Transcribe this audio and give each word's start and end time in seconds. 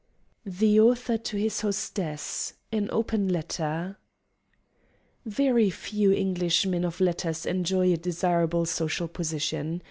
The 0.47 0.79
Author 0.79 1.15
to 1.19 1.37
His 1.37 1.61
Hostess 1.61 2.53
(AN 2.71 2.89
OPEN 2.91 3.27
LETTER) 3.27 3.97
[Very 5.27 5.69
few 5.69 6.11
English 6.11 6.65
men 6.65 6.83
of 6.85 6.99
letters 7.01 7.45
enjoy 7.45 7.93
a 7.93 7.97
desirable 7.97 8.65
social 8.65 9.07
position. 9.07 9.79